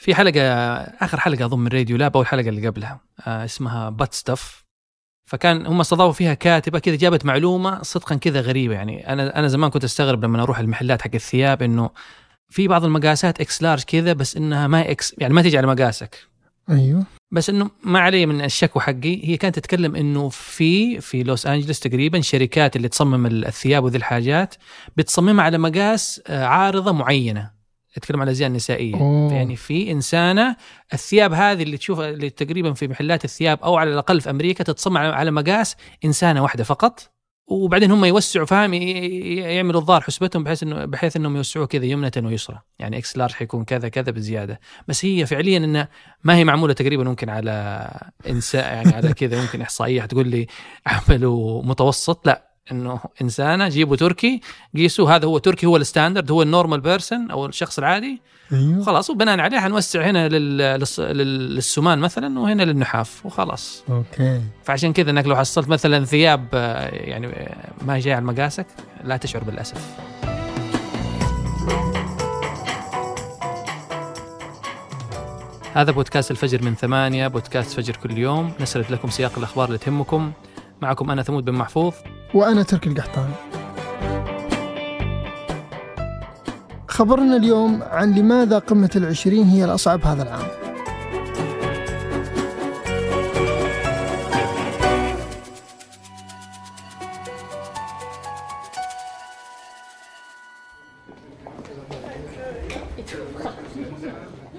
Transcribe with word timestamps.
في 0.00 0.14
حلقة 0.14 0.40
آخر 0.80 1.20
حلقة 1.20 1.44
أظن 1.44 1.58
من 1.58 1.68
Radiolab 1.68 2.16
أو 2.16 2.22
الحلقة 2.22 2.48
اللي 2.48 2.68
قبلها 2.68 3.00
آه 3.26 3.44
اسمها 3.44 3.90
Butt 3.90 4.14
Stuff 4.14 4.64
فكان 5.24 5.66
هم 5.66 5.80
استضافوا 5.80 6.12
فيها 6.12 6.34
كاتبة 6.34 6.78
كذا 6.78 6.96
جابت 6.96 7.24
معلومة 7.24 7.82
صدقا 7.82 8.14
كذا 8.14 8.40
غريبة. 8.40 8.74
يعني 8.74 9.12
أنا 9.12 9.38
أنا 9.38 9.48
زمان 9.48 9.70
كنت 9.70 9.84
أستغرب 9.84 10.24
لما 10.24 10.42
أروح 10.42 10.58
المحلات 10.58 11.02
حق 11.02 11.10
الثياب 11.14 11.62
إنه 11.62 11.90
في 12.48 12.68
بعض 12.68 12.84
المقاسات 12.84 13.40
X 13.40 13.62
large 13.62 13.82
كذا 13.82 14.12
بس 14.12 14.36
إنها 14.36 14.66
ما 14.66 14.90
X 14.90 15.14
يعني 15.18 15.34
ما 15.34 15.42
تيجي 15.42 15.58
على 15.58 15.66
مقاسك. 15.66 16.26
أيوه. 16.70 17.04
بس 17.30 17.50
إنه 17.50 17.70
ما 17.84 18.00
علي 18.00 18.26
من 18.26 18.44
الشكوى 18.44 18.82
حقي. 18.82 19.28
هي 19.28 19.36
كانت 19.36 19.54
تتكلم 19.54 19.96
إنه 19.96 20.28
في 20.28 21.00
في 21.00 21.22
لوس 21.22 21.46
انجلس 21.46 21.80
تقريبا 21.80 22.20
شركات 22.20 22.76
اللي 22.76 22.88
تصمم 22.88 23.26
الثياب 23.26 23.84
وذي 23.84 23.98
الحاجات 23.98 24.54
بتصممها 24.96 25.44
على 25.44 25.58
مقاس 25.58 26.22
آه، 26.26 26.44
عارضة 26.44 26.92
معينة. 26.92 27.59
أتكلم 27.96 28.20
على 28.20 28.28
الأزياء 28.28 28.48
النسائية. 28.48 28.94
أوه. 28.94 29.32
يعني 29.32 29.56
في 29.56 29.90
إنسانة 29.90 30.56
الثياب 30.92 31.32
هذه 31.32 31.62
اللي 31.62 31.76
تشوفها 31.76 32.10
اللي 32.10 32.30
تقريبا 32.30 32.72
في 32.72 32.88
محلات 32.88 33.24
الثياب 33.24 33.58
أو 33.62 33.76
على 33.76 33.92
الأقل 33.92 34.20
في 34.20 34.30
أمريكا 34.30 34.64
تتصمم 34.64 34.98
على- 34.98 35.30
مقاس 35.30 35.76
إنسانة 36.04 36.42
واحدة 36.42 36.64
فقط 36.64 37.10
وبعدين 37.46 37.90
هم 37.90 38.04
يوسعوا 38.04 38.46
فاهم؟ 38.46 38.74
يعملوا 38.74 39.80
الظاهر 39.80 40.00
حسبتهم 40.00 40.44
بحيث 40.44 40.62
انه 40.62 40.84
بحيث 40.84 41.16
إنهم 41.16 41.36
يوسعوه 41.36 41.66
كذا 41.66 41.84
يمنة 41.84 42.12
ويسرى. 42.16 42.58
يعني 42.78 42.98
X 42.98 43.16
large 43.16 43.32
حيكون 43.32 43.64
كذا 43.64 43.88
كذا 43.88 44.12
بزيادة. 44.12 44.60
بس 44.88 45.04
هي 45.04 45.26
فعليا 45.26 45.58
انها 45.58 45.88
ما 46.24 46.36
هي 46.36 46.44
معمولة 46.44 46.72
تقريبا 46.72 47.04
ممكن 47.04 47.28
على 47.28 47.86
انسان 48.28 48.60
يعني 48.64 48.94
على 48.94 49.12
كذا 49.14 49.40
ممكن 49.42 49.62
إحصائية 49.62 50.02
تقول 50.04 50.28
لي 50.28 50.46
أعملوا 50.88 51.62
متوسط. 51.62 52.26
لا 52.26 52.49
إنه 52.72 53.00
إنسانة 53.22 53.68
جيبوا 53.68 53.96
تركي 53.96 54.40
قيسوا 54.76 55.10
هذا 55.10 55.26
هو 55.26 55.38
تركي 55.38 55.66
هو 55.66 55.76
ال 55.76 55.82
standard 55.82 56.30
هو 56.30 56.42
ال 56.42 56.47
normal 56.47 56.80
person 56.80 57.30
أو 57.30 57.46
الشخص 57.46 57.78
العادي. 57.78 58.22
أيوه. 58.52 58.84
خلاص 58.84 59.10
وبناء 59.10 59.40
عليه 59.40 59.58
حنوسع 59.58 60.10
هنا 60.10 60.28
للسمان 60.28 61.98
مثلا 61.98 62.38
وهنا 62.38 62.62
للنحاف 62.62 63.26
وخلاص. 63.26 63.84
Okay. 63.90 64.40
فعشان 64.64 64.92
كذا 64.92 65.10
إنك 65.10 65.26
لو 65.26 65.36
حصلت 65.36 65.68
مثلا 65.68 66.04
ثياب 66.04 66.46
آه، 66.54 66.88
يعني 66.88 67.26
آه، 67.26 67.72
ما 67.86 67.94
هي 67.94 68.00
جاية 68.00 68.14
على 68.14 68.24
مقاسك 68.24 68.66
لا 69.04 69.16
تشعر 69.16 69.44
بالأسف. 69.44 69.96
هذا 75.74 75.92
بودكاست 75.92 76.30
الفجر 76.30 76.62
من 76.62 76.74
ثمانية 76.74 77.28
بودكاست 77.28 77.76
فجر 77.76 77.96
كل 77.96 78.18
يوم. 78.18 78.52
نسرد 78.60 78.90
لكم 78.90 79.10
سياق 79.10 79.38
الأخبار 79.38 79.66
اللي 79.66 79.78
تهمكم. 79.78 80.32
معكم 80.82 81.10
أنا 81.10 81.22
ثمود 81.22 81.44
بن 81.44 81.52
محفوظ. 81.52 81.94
وأنا 82.34 82.62
تركي 82.62 82.88
القحطاني. 82.88 83.34
خبرنا 86.88 87.36
اليوم 87.36 87.82
عن 87.82 88.14
لماذا 88.14 88.58
قمة 88.58 88.90
العشرين 88.96 89.44
هي 89.44 89.64
الأصعب 89.64 90.04
هذا 90.04 90.22
العام. 90.22 90.46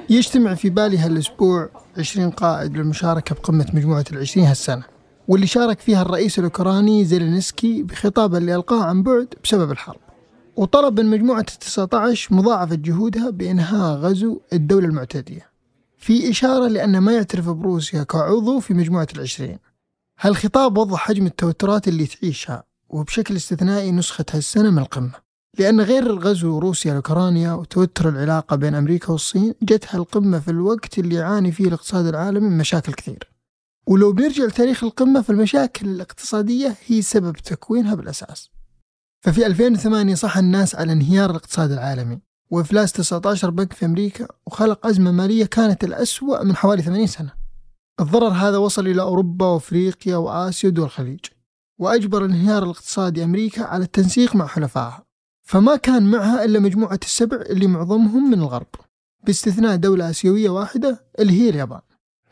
يجتمع 0.09 0.53
في 0.55 0.69
بالي 0.69 0.97
هالأسبوع 0.97 1.69
20 1.97 2.31
قائد 2.31 2.77
للمشاركة 2.77 3.35
بقمة 3.35 3.65
مجموعة 3.73 4.05
العشرين 4.11 4.45
هالسنة. 4.45 4.90
واللي 5.31 5.47
شارك 5.47 5.79
فيها 5.79 6.01
الرئيس 6.01 6.39
الأوكراني 6.39 7.05
زيلينسكي 7.05 7.83
بخطابه 7.83 8.37
اللي 8.37 8.55
ألقاه 8.55 8.83
عن 8.83 9.03
بعد 9.03 9.33
بسبب 9.43 9.71
الحرب. 9.71 9.99
وطلب 10.55 10.99
من 10.99 11.09
مجموعة 11.09 11.39
التسعة 11.39 11.89
عشر 11.93 12.35
مضاعفة 12.35 12.75
جهودها 12.75 13.29
بإنهاء 13.29 13.97
غزو 13.97 14.39
الدولة 14.53 14.87
المعتدية 14.87 15.49
في 15.97 16.29
إشارة 16.29 16.67
لأنه 16.67 16.99
ما 16.99 17.11
يعترف 17.11 17.49
بروسيا 17.49 18.03
كعضو 18.03 18.59
في 18.59 18.73
مجموعة 18.73 19.07
العشرين. 19.15 19.57
هالخطاب 20.19 20.77
وضح 20.77 20.99
حجم 20.99 21.25
التوترات 21.25 21.87
اللي 21.87 22.05
تعيشها؟ 22.05 22.63
وبشكل 22.89 23.35
استثنائي 23.35 23.91
نسخة 23.91 24.25
هالسنة 24.31 24.69
من 24.69 24.79
القمة. 24.79 25.13
لأن 25.59 25.81
غير 25.81 26.03
الغزو 26.03 26.59
روسيا 26.59 26.91
لأوكرانيا 26.91 27.53
وتوتر 27.53 28.09
العلاقة 28.09 28.55
بين 28.55 28.75
أمريكا 28.75 29.11
والصين 29.11 29.53
جت 29.61 29.95
هالقمة 29.95 30.39
في 30.39 30.51
الوقت 30.51 30.99
اللي 30.99 31.15
يعاني 31.15 31.51
فيه 31.51 31.67
الاقتصاد 31.67 32.05
العالمي 32.05 32.49
من 32.49 32.57
مشاكل 32.57 32.93
كثير 32.93 33.30
ولو 33.87 34.13
بنرجع 34.13 34.45
لتاريخ 34.45 34.83
القمة 34.83 35.21
فالمشاكل 35.21 35.87
الاقتصادية 35.87 36.75
هي 36.85 37.01
سبب 37.01 37.35
تكوينها 37.35 37.95
بالأساس. 37.95 38.49
ففي 39.21 39.45
2008 39.45 40.15
صح 40.15 40.37
الناس 40.37 40.75
على 40.75 40.91
انهيار 40.91 41.29
الاقتصاد 41.29 41.71
العالمي 41.71 42.19
وإفلاس 42.51 42.91
19 42.91 43.49
بنك 43.49 43.73
في 43.73 43.85
أمريكا 43.85 44.27
وخلق 44.45 44.87
أزمة 44.87 45.11
مالية 45.11 45.45
كانت 45.45 45.83
الأسوأ 45.83 46.43
من 46.43 46.55
حوالي 46.55 46.81
80 46.81 47.07
سنة. 47.07 47.33
الضرر 47.99 48.29
هذا 48.29 48.57
وصل 48.57 48.87
إلى 48.87 49.01
أوروبا 49.01 49.45
وأفريقيا 49.45 50.15
وآسيا 50.15 50.69
ودول 50.69 50.85
الخليج 50.85 51.19
وأجبر 51.79 52.25
الانهيار 52.25 52.63
الاقتصادي 52.63 53.23
أمريكا 53.23 53.63
على 53.63 53.83
التنسيق 53.83 54.35
مع 54.35 54.47
حلفائها. 54.47 55.05
فما 55.43 55.75
كان 55.75 56.11
معها 56.11 56.45
إلا 56.45 56.59
مجموعة 56.59 56.99
السبع 57.03 57.37
اللي 57.41 57.67
معظمهم 57.67 58.29
من 58.31 58.39
الغرب 58.39 58.67
باستثناء 59.23 59.75
دولة 59.75 60.09
آسيوية 60.09 60.49
واحدة 60.49 61.05
اللي 61.19 61.33
هي 61.33 61.49
اليابان. 61.49 61.81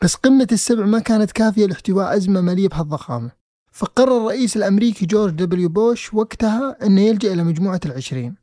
بس 0.02 0.16
قمة 0.16 0.48
السبع 0.52 0.86
ما 0.86 1.00
كانت 1.00 1.32
كافية 1.32 1.66
لاحتواء 1.66 2.16
أزمة 2.18 2.42
مالية 2.42 2.68
بهالضخامة. 2.68 3.32
فقرر 3.72 4.18
الرئيس 4.18 4.58
الأمريكي 4.58 5.06
جورج 5.06 5.34
دبليو 5.34 5.70
بوش 5.70 6.14
وقتها 6.14 6.86
أنه 6.86 7.02
يلجأ 7.02 7.34
إلى 7.34 7.44
مجموعة 7.44 7.80
العشرين. 7.86 8.36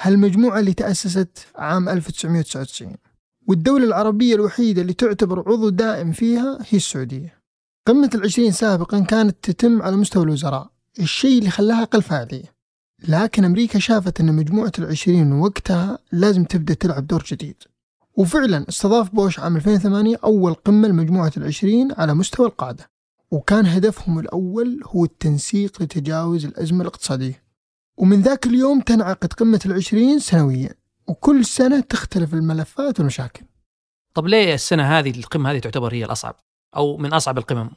هالمجموعة 0.00 0.58
اللي 0.60 0.74
تأسست 0.74 1.38
عام 1.56 1.88
1999 1.88 2.96
والدولة 3.46 3.84
العربية 3.84 4.34
الوحيدة 4.34 4.82
اللي 4.82 4.92
تعتبر 4.92 5.38
عضو 5.52 5.68
دائم 5.68 6.12
فيها 6.12 6.58
هي 6.68 6.76
السعودية. 6.76 7.40
قمة 7.86 8.10
العشرين 8.14 8.52
سابقا 8.52 9.00
كانت 9.00 9.36
تتم 9.42 9.82
على 9.82 9.96
مستوى 9.96 10.22
الوزراء 10.24 10.70
الشيء 11.00 11.38
اللي 11.38 11.50
خلاها 11.50 11.82
أقل 11.82 12.02
فاعلية. 12.02 12.54
لكن 13.08 13.44
أمريكا 13.44 13.78
شافت 13.78 14.20
أن 14.20 14.34
مجموعة 14.36 14.72
العشرين 14.78 15.32
وقتها 15.32 15.98
لازم 16.12 16.44
تبدأ 16.44 16.74
تلعب 16.74 17.06
دور 17.06 17.24
جديد. 17.26 17.62
وفعلا 18.20 18.64
استضاف 18.68 19.14
بوش 19.14 19.40
عام 19.40 19.56
2008 19.56 20.16
أول 20.24 20.54
قمة 20.54 20.88
لمجموعة 20.88 21.32
العشرين 21.36 21.92
على 21.92 22.14
مستوى 22.14 22.46
القادة 22.46 22.90
وكان 23.30 23.66
هدفهم 23.66 24.18
الأول 24.18 24.80
هو 24.84 25.04
التنسيق 25.04 25.82
لتجاوز 25.82 26.44
الأزمة 26.44 26.82
الاقتصادية. 26.82 27.42
ومن 27.96 28.20
ذاك 28.20 28.46
اليوم 28.46 28.80
تنعقد 28.80 29.32
قمة 29.32 29.60
العشرين 29.66 30.18
سنويا 30.18 30.70
وكل 31.08 31.44
سنة 31.44 31.80
تختلف 31.80 32.34
الملفات 32.34 32.98
والمشاكل. 32.98 33.42
طب 34.14 34.26
ليه 34.26 34.54
السنة 34.54 34.82
هذه 34.82 35.18
القمة 35.18 35.50
هذه 35.50 35.58
تعتبر 35.58 35.94
هي 35.94 36.04
الأصعب؟ 36.04 36.34
أو 36.76 36.96
من 36.96 37.12
أصعب 37.12 37.38
القمم؟ 37.38 37.70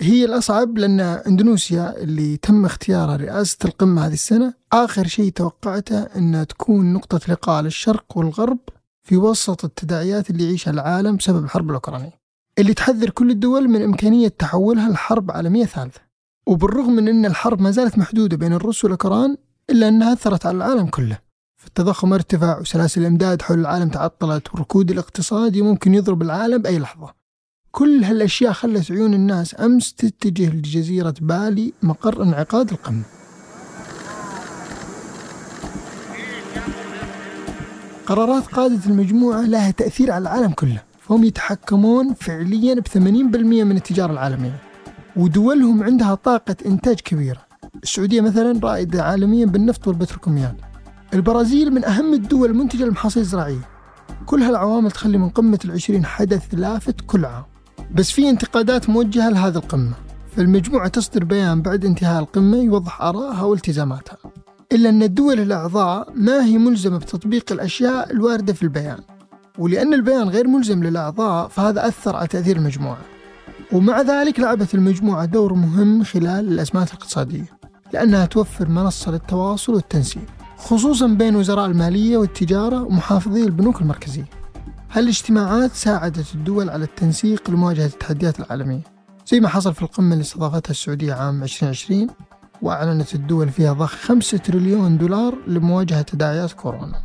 هي 0.00 0.24
الأصعب 0.24 0.78
لأن 0.78 1.00
إندونيسيا 1.00 1.96
اللي 1.96 2.36
تم 2.36 2.64
اختيارها 2.64 3.16
رئاسة 3.16 3.58
القمة 3.64 4.06
هذه 4.06 4.12
السنة 4.12 4.54
آخر 4.72 5.06
شيء 5.06 5.30
توقعته 5.30 6.02
أنها 6.02 6.44
تكون 6.44 6.92
نقطة 6.92 7.20
لقاء 7.32 7.62
للشرق 7.62 8.04
والغرب 8.16 8.58
في 9.02 9.16
وسط 9.16 9.64
التداعيات 9.64 10.30
اللي 10.30 10.44
يعيشها 10.44 10.70
العالم 10.70 11.16
بسبب 11.16 11.44
الحرب 11.44 11.68
الأوكرانية 11.70 12.22
اللي 12.58 12.74
تحذر 12.74 13.10
كل 13.10 13.30
الدول 13.30 13.68
من 13.68 13.82
إمكانية 13.82 14.28
تحولها 14.28 14.90
لحرب 14.90 15.30
عالمية 15.30 15.64
ثالثة. 15.64 16.00
وبالرغم 16.46 16.92
من 16.92 17.08
أن 17.08 17.26
الحرب 17.26 17.60
ما 17.60 17.70
زالت 17.70 17.98
محدودة 17.98 18.36
بين 18.36 18.52
الروس 18.52 18.84
والأوكران 18.84 19.36
إلا 19.70 19.88
أنها 19.88 20.12
أثرت 20.12 20.46
على 20.46 20.56
العالم 20.56 20.86
كله. 20.86 21.18
فالتضخم 21.56 22.12
ارتفع 22.12 22.58
وسلاسل 22.58 23.00
الإمداد 23.00 23.42
حول 23.42 23.58
العالم 23.58 23.88
تعطلت 23.88 24.50
والركود 24.50 24.90
الاقتصادي 24.90 25.62
ممكن 25.62 25.94
يضرب 25.94 26.22
العالم 26.22 26.58
بأي 26.62 26.78
لحظة. 26.78 27.14
كل 27.70 28.04
هالأشياء 28.04 28.52
خلت 28.52 28.90
عيون 28.90 29.14
الناس 29.14 29.60
أمس 29.60 29.94
تتجه 29.94 30.50
لجزيرة 30.50 31.14
بالي 31.20 31.72
مقر 31.82 32.22
انعقاد 32.22 32.70
القمة. 32.70 33.02
قرارات 38.12 38.46
قادة 38.46 38.86
المجموعة 38.86 39.42
لها 39.42 39.70
تأثير 39.70 40.10
على 40.10 40.22
العالم 40.22 40.50
كله. 40.50 40.82
فهم 41.00 41.24
يتحكمون 41.24 42.14
فعليا 42.14 42.74
ب 42.74 42.88
80% 42.88 42.96
من 43.64 43.76
التجارة 43.76 44.12
العالمية 44.12 44.56
ودولهم 45.16 45.82
عندها 45.82 46.14
طاقة 46.14 46.56
إنتاج 46.66 47.00
كبيرة. 47.00 47.40
السعودية 47.82 48.20
مثلا 48.20 48.60
رائدة 48.62 49.02
عالميا 49.02 49.46
بالنفط 49.46 49.88
والبتروكيماويات 49.88 50.56
البرازيل 51.14 51.70
من 51.74 51.84
أهم 51.84 52.14
الدول 52.14 52.50
المنتجة 52.50 52.84
للمحاصيل 52.84 53.22
الزراعية. 53.22 53.68
كل 54.26 54.42
هالعوامل 54.42 54.90
تخلي 54.90 55.18
من 55.18 55.28
قمة 55.28 55.58
العشرين 55.64 56.04
حدث 56.04 56.42
لافت 56.52 57.00
كل 57.06 57.24
عام. 57.24 57.44
بس 57.94 58.10
في 58.10 58.30
انتقادات 58.30 58.90
موجهة 58.90 59.30
لهذه 59.30 59.56
القمة. 59.56 59.92
فالمجموعة 60.36 60.88
تصدر 60.88 61.24
بيان 61.24 61.62
بعد 61.62 61.84
انتهاء 61.84 62.22
القمة 62.22 62.56
يوضح 62.56 63.02
آرائها 63.02 63.42
والتزاماتها. 63.42 64.16
إلا 64.72 64.88
أن 64.88 65.02
الدول 65.02 65.40
الأعضاء 65.40 66.12
ما 66.14 66.44
هي 66.44 66.58
ملزمة 66.58 66.98
بتطبيق 66.98 67.52
الأشياء 67.52 68.12
الواردة 68.12 68.52
في 68.52 68.62
البيان. 68.62 68.98
ولأن 69.58 69.94
البيان 69.94 70.28
غير 70.28 70.48
ملزم 70.48 70.84
للأعضاء 70.84 71.48
فهذا 71.48 71.88
أثر 71.88 72.16
على 72.16 72.26
تأثير 72.26 72.56
المجموعة. 72.56 72.98
ومع 73.72 74.00
ذلك 74.00 74.40
لعبت 74.40 74.74
المجموعة 74.74 75.24
دور 75.24 75.54
مهم 75.54 76.04
خلال 76.04 76.48
الأزمات 76.52 76.88
الاقتصادية 76.88 77.44
لأنها 77.92 78.26
توفر 78.26 78.68
منصة 78.68 79.10
للتواصل 79.10 79.74
والتنسيق 79.74 80.22
خصوصا 80.56 81.06
بين 81.06 81.36
وزراء 81.36 81.66
المالية 81.66 82.16
والتجارة 82.16 82.82
ومحافظي 82.82 83.44
البنوك 83.44 83.80
المركزية. 83.80 84.24
هالاجتماعات 84.90 85.70
ساعدت 85.74 86.34
الدول 86.34 86.70
على 86.70 86.84
التنسيق 86.84 87.50
لمواجهة 87.50 87.86
التحديات 87.86 88.40
العالمية 88.40 88.82
زي 89.26 89.40
ما 89.40 89.48
حصل 89.48 89.74
في 89.74 89.82
القمة 89.82 90.12
اللي 90.12 90.22
استضافتها 90.22 90.70
السعودية 90.70 91.14
عام 91.14 91.42
2020 91.42 92.06
وأعلنت 92.62 93.14
الدول 93.14 93.48
فيها 93.48 93.72
ضخ 93.72 93.94
5 93.94 94.38
تريليون 94.38 94.98
دولار 94.98 95.38
لمواجهة 95.46 96.02
تداعيات 96.02 96.52
كورونا. 96.52 97.02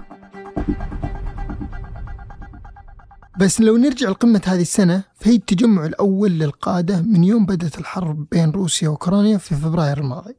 بس 3.40 3.62
لو 3.62 3.78
نرجع 3.78 4.10
لقمة 4.10 4.42
هذه 4.46 4.62
السنة 4.62 5.04
فهي 5.16 5.36
التجمع 5.36 5.86
الأول 5.86 6.32
للقادة 6.32 7.02
من 7.02 7.24
يوم 7.24 7.46
بدأت 7.46 7.80
الحرب 7.80 8.28
بين 8.32 8.52
روسيا 8.52 8.90
وأوكرانيا 8.90 9.38
في 9.38 9.56
فبراير 9.56 9.98
الماضي 9.98 10.36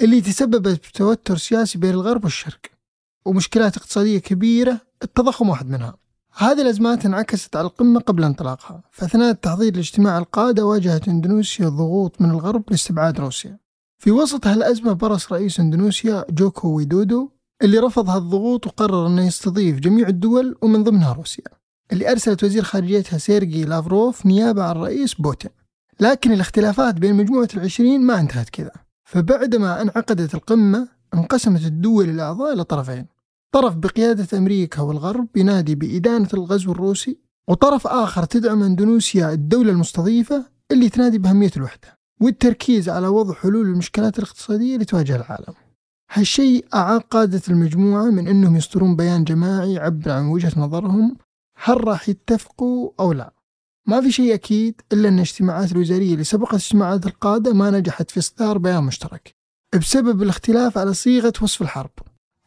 اللي 0.00 0.20
تسببت 0.20 0.88
بتوتر 0.88 1.36
سياسي 1.36 1.78
بين 1.78 1.90
الغرب 1.90 2.24
والشرق 2.24 2.60
ومشكلات 3.24 3.76
اقتصادية 3.76 4.18
كبيرة 4.18 4.80
التضخم 5.02 5.48
واحد 5.48 5.70
منها. 5.70 5.96
هذه 6.36 6.62
الأزمات 6.62 7.06
انعكست 7.06 7.56
على 7.56 7.66
القمة 7.66 8.00
قبل 8.00 8.24
انطلاقها 8.24 8.82
فأثناء 8.90 9.30
التحضير 9.30 9.74
لاجتماع 9.76 10.18
القادة 10.18 10.66
واجهت 10.66 11.08
إندونيسيا 11.08 11.68
ضغوط 11.68 12.20
من 12.20 12.30
الغرب 12.30 12.64
لاستبعاد 12.70 13.20
روسيا. 13.20 13.58
في 14.00 14.10
وسط 14.10 14.46
هالأزمة 14.46 14.92
برس 14.92 15.32
رئيس 15.32 15.60
إندونيسيا 15.60 16.24
جوكو 16.30 16.68
ويدودو 16.68 17.28
اللي 17.62 17.78
رفض 17.78 18.10
هالضغوط 18.10 18.66
وقرر 18.66 19.06
أنه 19.06 19.26
يستضيف 19.26 19.78
جميع 19.78 20.08
الدول 20.08 20.56
ومن 20.62 20.84
ضمنها 20.84 21.12
روسيا 21.12 21.44
اللي 21.92 22.10
أرسلت 22.10 22.44
وزير 22.44 22.62
خارجيتها 22.62 23.18
سيرجي 23.18 23.64
لافروف 23.64 24.26
نيابة 24.26 24.62
عن 24.62 24.70
الرئيس 24.70 25.14
بوتين. 25.14 25.50
لكن 26.00 26.32
الاختلافات 26.32 26.94
بين 26.94 27.14
مجموعة 27.14 27.48
العشرين 27.54 28.00
ما 28.00 28.20
انتهت 28.20 28.48
كذا. 28.50 28.72
فبعدما 29.04 29.82
أنعقدت 29.82 30.34
القمة 30.34 30.88
انقسمت 31.14 31.66
الدول 31.66 32.08
الأعضاء 32.08 32.52
إلى 32.54 32.64
طرفين. 32.64 33.06
طرف 33.52 33.74
بقيادة 33.74 34.38
أمريكا 34.38 34.82
والغرب 34.82 35.36
ينادي 35.36 35.74
بإدانة 35.74 36.28
الغزو 36.34 36.72
الروسي 36.72 37.18
وطرف 37.48 37.86
آخر 37.86 38.24
تدعم 38.24 38.62
أندونيسيا 38.62 39.32
الدولة 39.32 39.70
المستضيفة 39.70 40.44
اللي 40.70 40.88
تنادي 40.88 41.18
بأهمية 41.18 41.50
الوحدة. 41.56 41.99
والتركيز 42.20 42.88
على 42.88 43.08
وضع 43.08 43.34
حلول 43.34 43.66
المشكلات 43.66 44.18
الاقتصادية 44.18 44.74
اللي 44.74 44.84
تواجه 44.84 45.16
العالم. 45.16 45.54
هالشيء 46.12 46.66
أعاق 46.74 47.06
قادة 47.10 47.42
المجموعة 47.48 48.04
من 48.04 48.28
أنهم 48.28 48.56
يصدرون 48.56 48.96
بيان 48.96 49.24
جماعي 49.24 49.72
يعبر 49.72 50.10
عن 50.10 50.26
وجهة 50.26 50.52
نظرهم 50.56 51.16
هل 51.56 51.84
راح 51.84 52.08
يتفقوا 52.08 52.90
أو 53.00 53.12
لا. 53.12 53.32
ما 53.86 54.00
في 54.00 54.12
شيء 54.12 54.34
أكيد 54.34 54.80
إلا 54.92 55.08
أن 55.08 55.14
الاجتماعات 55.14 55.72
الوزارية 55.72 56.12
اللي 56.12 56.24
سبقت 56.24 56.54
اجتماعات 56.54 57.06
القادة 57.06 57.52
ما 57.52 57.70
نجحت 57.70 58.10
في 58.10 58.20
إصدار 58.20 58.58
بيان 58.58 58.84
مشترك 58.84 59.34
بسبب 59.78 60.22
الاختلاف 60.22 60.78
على 60.78 60.94
صيغة 60.94 61.32
وصف 61.42 61.62
الحرب. 61.62 61.90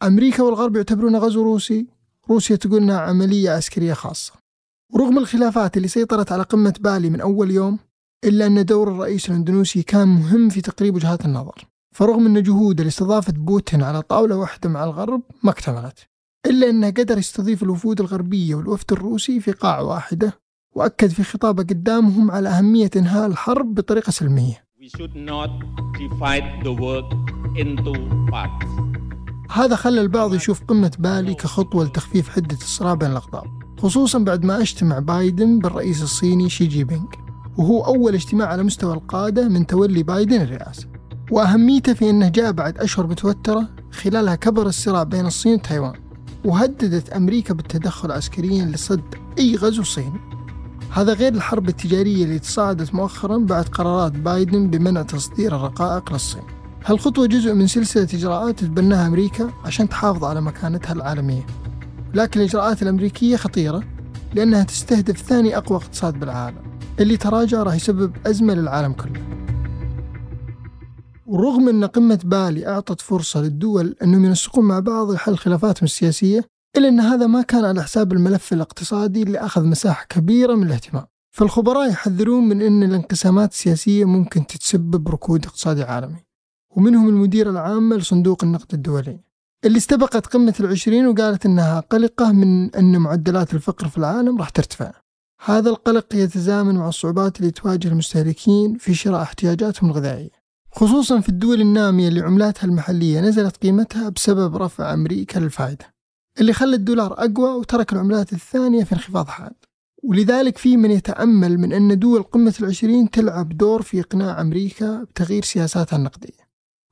أمريكا 0.03 0.43
والغرب 0.43 0.75
يعتبرونه 0.75 1.17
غزو 1.17 1.43
روسي 1.43 1.87
روسيا 2.29 2.55
تقول 2.55 2.81
أنها 2.81 2.99
عملية 2.99 3.49
عسكرية 3.51 3.93
خاصة. 3.93 4.33
ورغم 4.93 5.17
الخلافات 5.17 5.77
اللي 5.77 5.87
سيطرت 5.87 6.31
على 6.31 6.43
قمة 6.43 6.73
بالي 6.79 7.09
من 7.09 7.21
أول 7.21 7.51
يوم 7.51 7.79
إلا 8.23 8.45
أن 8.45 8.65
دور 8.65 8.91
الرئيس 8.91 9.29
الإندونيسي 9.29 9.83
كان 9.83 10.07
مهم 10.07 10.49
في 10.49 10.61
تقريب 10.61 10.95
وجهات 10.95 11.25
النظر 11.25 11.65
فرغم 11.95 12.25
أن 12.25 12.43
جهود 12.43 12.79
اللي 12.79 12.89
استضافت 12.89 13.33
بوتين 13.33 13.83
على 13.83 14.01
طاولة 14.01 14.35
واحدة 14.35 14.69
مع 14.69 14.83
الغرب 14.83 15.21
ما 15.43 15.51
اكتملت 15.51 15.99
إلا 16.45 16.69
أنه 16.69 16.87
قدر 16.87 17.17
يستضيف 17.17 17.63
الوفود 17.63 17.99
الغربية 17.99 18.55
والوفد 18.55 18.91
الروسي 18.91 19.39
في 19.39 19.51
قاعة 19.51 19.83
واحدة 19.83 20.39
وأكد 20.75 21.07
في 21.07 21.23
خطابه 21.23 21.63
قدامهم 21.63 22.31
على 22.31 22.49
أهمية 22.49 22.89
إنهاء 22.95 23.27
الحرب 23.27 23.75
بطريقة 23.75 24.11
سلمية. 24.11 24.63
هذا 29.49 29.75
خلى 29.75 30.01
البعض 30.01 30.33
يشوف 30.33 30.63
قمة 30.63 30.91
بالي 30.99 31.33
كخطوة 31.33 31.85
لتخفيف 31.85 32.29
حدة 32.29 32.55
الصراع 32.55 32.93
بين 32.93 33.11
الأقطاب 33.11 33.45
خصوصا 33.79 34.19
بعد 34.19 34.45
ما 34.45 34.61
اجتمع 34.61 34.99
بايدن 34.99 35.59
بالرئيس 35.59 36.03
الصيني 36.03 36.49
شي 36.49 36.65
جي 36.65 36.83
بينغ 36.83 37.22
وهو 37.57 37.85
أول 37.85 38.13
اجتماع 38.13 38.47
على 38.47 38.63
مستوى 38.63 38.93
القادة 38.93 39.49
من 39.49 39.67
تولي 39.67 40.03
بايدن 40.03 40.41
الرئاسة. 40.41 40.87
وأهميته 41.31 41.93
في 41.93 42.09
أنه 42.09 42.29
جاء 42.29 42.51
بعد 42.51 42.77
أشهر 42.77 43.07
متوترة 43.07 43.69
خلالها 43.91 44.35
كبر 44.35 44.67
الصراع 44.67 45.03
بين 45.03 45.25
الصين 45.25 45.53
وتايوان 45.53 45.93
وهددت 46.45 47.09
أمريكا 47.09 47.53
بالتدخل 47.53 48.11
عسكريا 48.11 48.65
لصد 48.65 49.01
أي 49.39 49.55
غزو 49.55 49.83
صيني. 49.83 50.19
هذا 50.91 51.13
غير 51.13 51.33
الحرب 51.33 51.69
التجارية 51.69 52.23
اللي 52.23 52.39
تصاعدت 52.39 52.93
مؤخرا 52.93 53.37
بعد 53.37 53.65
قرارات 53.65 54.11
بايدن 54.11 54.69
بمنع 54.69 55.01
تصدير 55.01 55.55
الرقائق 55.55 56.13
للصين. 56.13 56.43
هالخطوة 56.85 57.27
جزء 57.27 57.53
من 57.53 57.67
سلسلة 57.67 58.07
إجراءات 58.13 58.59
تتبناها 58.59 59.07
أمريكا 59.07 59.49
عشان 59.65 59.89
تحافظ 59.89 60.23
على 60.23 60.41
مكانتها 60.41 60.93
العالمية. 60.93 61.45
لكن 62.13 62.39
الإجراءات 62.39 62.81
الأمريكية 62.81 63.35
خطيرة 63.35 63.83
لأنها 64.33 64.63
تستهدف 64.63 65.21
ثاني 65.21 65.57
أقوى 65.57 65.77
اقتصاد 65.77 66.19
بالعالم. 66.19 66.72
اللي 66.99 67.17
تراجع 67.17 67.63
راح 67.63 67.75
يسبب 67.75 68.13
أزمة 68.27 68.53
للعالم 68.53 68.93
كله. 68.93 69.23
ورغم 71.25 71.69
أن 71.69 71.85
قمة 71.85 72.19
بالي 72.23 72.67
أعطت 72.67 73.01
فرصة 73.01 73.41
للدول 73.41 73.95
أنهم 74.03 74.25
ينسقون 74.25 74.65
مع 74.65 74.79
بعض 74.79 75.11
لحل 75.11 75.37
خلافاتهم 75.37 75.83
السياسية 75.83 76.45
إلا 76.77 76.87
أن 76.87 76.99
هذا 76.99 77.27
ما 77.27 77.41
كان 77.41 77.65
على 77.65 77.83
حساب 77.83 78.13
الملف 78.13 78.53
الاقتصادي 78.53 79.23
اللي 79.23 79.37
أخذ 79.39 79.65
مساحة 79.65 80.05
كبيرة 80.09 80.55
من 80.55 80.67
الاهتمام. 80.67 81.05
فالخبراء 81.31 81.89
يحذرون 81.89 82.49
من 82.49 82.61
أن 82.61 82.83
الانقسامات 82.83 83.51
السياسية 83.51 84.05
ممكن 84.05 84.47
تتسبب 84.47 85.09
ركود 85.09 85.45
اقتصادي 85.45 85.83
عالمي. 85.83 86.25
ومنهم 86.75 87.09
المديرة 87.09 87.49
العامة 87.49 87.95
لصندوق 87.95 88.43
النقد 88.43 88.73
الدولي 88.73 89.19
اللي 89.65 89.77
استبقت 89.77 90.27
قمة 90.27 90.53
العشرين 90.59 91.07
وقالت 91.07 91.45
أنها 91.45 91.79
قلقة 91.79 92.31
من 92.31 92.75
أن 92.75 92.97
معدلات 92.97 93.53
الفقر 93.53 93.87
في 93.87 93.97
العالم 93.97 94.37
راح 94.37 94.49
ترتفع. 94.49 95.02
هذا 95.45 95.69
القلق 95.69 96.15
يتزامن 96.15 96.75
مع 96.75 96.87
الصعوبات 96.87 97.39
اللي 97.39 97.51
تواجه 97.51 97.87
المستهلكين 97.87 98.77
في 98.77 98.93
شراء 98.93 99.21
احتياجاتهم 99.21 99.89
الغذائية. 99.89 100.29
خصوصا 100.71 101.19
في 101.19 101.29
الدول 101.29 101.61
النامية 101.61 102.07
اللي 102.07 102.21
عملاتها 102.21 102.65
المحلية 102.65 103.21
نزلت 103.21 103.57
قيمتها 103.57 104.09
بسبب 104.09 104.55
رفع 104.55 104.93
أمريكا 104.93 105.39
للفائدة 105.39 105.93
اللي 106.39 106.53
خلى 106.53 106.75
الدولار 106.75 107.13
أقوى 107.13 107.53
وترك 107.53 107.93
العملات 107.93 108.33
الثانية 108.33 108.83
في 108.83 108.93
انخفاض 108.93 109.27
حاد. 109.27 109.53
ولذلك 110.03 110.57
في 110.57 110.77
من 110.77 110.91
يتأمل 110.91 111.57
من 111.57 111.73
أن 111.73 111.99
دول 111.99 112.23
قمة 112.23 112.53
العشرين 112.59 113.09
تلعب 113.09 113.57
دور 113.57 113.81
في 113.81 113.99
إقناع 113.99 114.41
أمريكا 114.41 115.03
بتغيير 115.03 115.43
سياساتها 115.43 115.97
النقدية. 115.97 116.43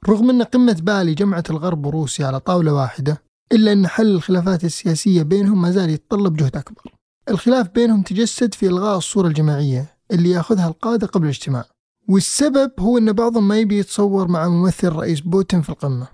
رغم 0.09 0.29
أن 0.29 0.43
قمة 0.43 0.77
بالي 0.81 1.13
جمعت 1.13 1.49
الغرب 1.49 1.85
وروسيا 1.85 2.25
على 2.27 2.39
طاولة 2.39 2.73
واحدة 2.73 3.21
إلا 3.51 3.71
أن 3.73 3.87
حل 3.87 4.11
الخلافات 4.11 4.63
السياسية 4.63 5.23
بينهم 5.23 5.61
ما 5.61 5.71
زال 5.71 5.89
يتطلب 5.89 6.35
جهد 6.35 6.55
أكبر. 6.55 7.00
الخلاف 7.29 7.69
بينهم 7.69 8.01
تجسد 8.01 8.53
في 8.53 8.67
إلغاء 8.67 8.97
الصورة 8.97 9.27
الجماعية 9.27 9.95
اللي 10.11 10.29
يأخذها 10.29 10.67
القادة 10.67 11.07
قبل 11.07 11.23
الاجتماع. 11.23 11.65
والسبب 12.09 12.71
هو 12.79 12.97
أن 12.97 13.13
بعضهم 13.13 13.47
ما 13.47 13.57
يبي 13.57 13.79
يتصور 13.79 14.27
مع 14.27 14.47
ممثل 14.47 14.89
رئيس 14.89 15.19
بوتين 15.19 15.61
في 15.61 15.69
القمة. 15.69 16.07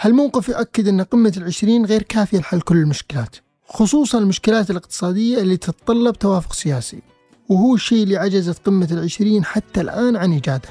هالموقف 0.00 0.48
يؤكد 0.48 0.88
أن 0.88 1.00
قمة 1.00 1.32
العشرين 1.36 1.86
غير 1.86 2.02
كافية 2.02 2.38
لحل 2.38 2.60
كل 2.60 2.76
المشكلات 2.76 3.36
خصوصا 3.68 4.18
المشكلات 4.18 4.70
الاقتصادية 4.70 5.38
اللي 5.38 5.56
تتطلب 5.56 6.16
توافق 6.16 6.52
سياسي. 6.52 7.02
وهو 7.48 7.74
الشيء 7.74 8.02
اللي 8.02 8.16
عجزت 8.16 8.66
قمة 8.66 8.88
العشرين 8.90 9.44
حتى 9.44 9.80
الآن 9.80 10.16
عن 10.16 10.32
إيجاده. 10.32 10.68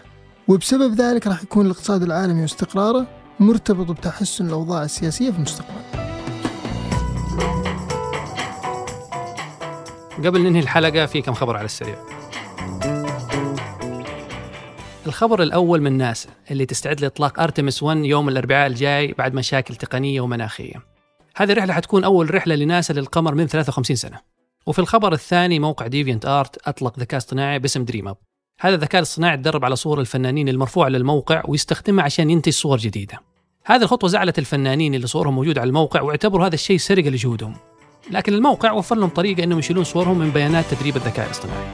وبسبب 0.47 0.93
ذلك 0.93 1.27
راح 1.27 1.43
يكون 1.43 1.65
الاقتصاد 1.65 2.03
العالمي 2.03 2.41
واستقراره 2.41 3.07
مرتبط 3.39 3.91
بتحسن 3.91 4.47
الأوضاع 4.47 4.83
السياسية 4.83 5.31
في 5.31 5.37
المستقبل. 5.37 6.02
قبل 10.25 10.41
ننهي 10.43 10.59
الحلقة 10.59 11.05
في 11.05 11.21
كم 11.21 11.33
خبر 11.33 11.57
على 11.57 11.65
السريع. 11.65 11.95
الخبر 15.05 15.43
الأول 15.43 15.81
من 15.81 15.97
ناسا 15.97 16.29
اللي 16.51 16.65
تستعد 16.65 17.01
لإطلاق 17.01 17.39
أرتمس 17.39 17.83
1 17.83 17.97
يوم 17.97 18.29
الأربعاء 18.29 18.67
الجاي 18.67 19.13
بعد 19.13 19.33
مشاكل 19.33 19.75
تقنية 19.75 20.21
ومناخية. 20.21 20.75
هذه 21.35 21.51
الرحلة 21.51 21.73
حتكون 21.73 22.03
أول 22.03 22.35
رحلة 22.35 22.55
لناسا 22.55 22.93
للقمر 22.93 23.35
من 23.35 23.47
53 23.47 23.95
سنة. 23.95 24.19
وفي 24.67 24.79
الخبر 24.79 25.13
الثاني 25.13 25.59
موقع 25.59 25.87
DeviantArt 25.87 26.67
أطلق 26.67 26.99
ذكاء 26.99 27.17
اصطناعي 27.17 27.59
باسم 27.59 27.85
DreamUp 27.85 28.17
هذا 28.59 28.75
الذكاء 28.75 28.99
الاصطناعي 28.99 29.37
تدرب 29.37 29.65
على 29.65 29.75
صور 29.75 29.99
الفنانين 29.99 30.49
المرفوعة 30.49 30.89
للموقع 30.89 31.43
ويستخدمها 31.47 32.05
عشان 32.05 32.29
ينتج 32.29 32.51
صور 32.51 32.77
جديدة. 32.77 33.19
هذه 33.65 33.81
الخطوة 33.81 34.09
زعلت 34.09 34.39
الفنانين 34.39 34.95
اللي 34.95 35.07
صورهم 35.07 35.35
موجودة 35.35 35.61
على 35.61 35.67
الموقع 35.67 36.01
واعتبروا 36.01 36.47
هذا 36.47 36.55
الشيء 36.55 36.77
سرقة 36.77 37.09
لجهودهم. 37.09 37.55
لكن 38.11 38.33
الموقع 38.33 38.71
وفر 38.71 38.95
لهم 38.95 39.09
طريقة 39.09 39.43
أنهم 39.43 39.59
يشيلون 39.59 39.83
صورهم 39.83 40.19
من 40.19 40.29
بيانات 40.29 40.65
تدريب 40.71 40.95
الذكاء 40.95 41.25
الاصطناعي. 41.25 41.67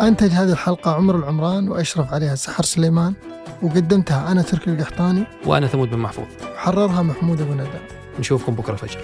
أنتج 0.00 0.30
هذه 0.30 0.52
الحلقة 0.52 0.94
عمر 0.94 1.16
العمران 1.16 1.68
وأشرف 1.68 2.12
عليها 2.12 2.34
سحر 2.34 2.64
سليمان 2.64 3.14
وقدمتها 3.62 4.32
أنا 4.32 4.42
تركي 4.42 4.70
القحطاني 4.70 5.24
وأنا 5.46 5.66
ثمود 5.66 5.90
بن 5.90 5.98
محفوظ. 5.98 6.26
حررها 6.56 7.02
محمود 7.02 7.40
أبو 7.40 7.52
ندى. 7.52 7.68
نشوفكم 8.18 8.54
بكرة 8.54 8.72
الفجر 8.72 9.00